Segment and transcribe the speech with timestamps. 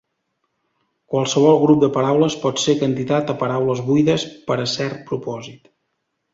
[1.15, 5.75] Qualsevol grup de paraules pot ser candidat a paraules buides per a cert propòsit.